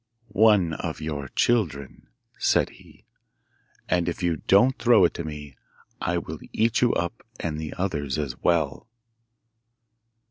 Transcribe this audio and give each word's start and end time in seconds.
'One 0.29 0.73
of 0.73 0.99
your 0.99 1.27
children,' 1.27 2.07
said 2.39 2.71
he; 2.71 3.05
'and 3.87 4.09
if 4.09 4.23
you 4.23 4.37
don't 4.37 4.75
throw 4.79 5.05
it 5.05 5.13
to 5.13 5.23
me 5.23 5.55
I 6.01 6.17
will 6.17 6.39
eat 6.53 6.81
up 6.81 7.13
you 7.23 7.29
and 7.39 7.59
the 7.59 7.75
others 7.75 8.17
as 8.17 8.35
well. 8.39 8.87